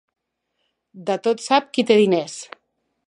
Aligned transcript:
De 1.09 1.17
tot 1.27 1.43
sap 1.49 1.69
qui 1.77 1.85
té 1.91 1.99
diners. 2.01 2.39